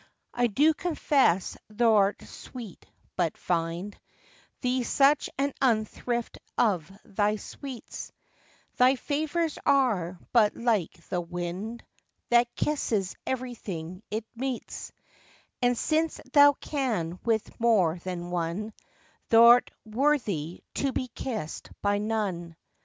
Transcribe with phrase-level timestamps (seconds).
[0.33, 3.95] I do confess thou'rt sweet, but find
[4.61, 8.11] Thee such an unthrift of thy sweets,
[8.77, 11.85] Thy favours are but like the wind,
[12.29, 14.91] That kisses everything it meets;
[15.61, 18.73] And since thou can with more than one,
[19.29, 22.55] Thou'rt worthy to be kiss'd by none.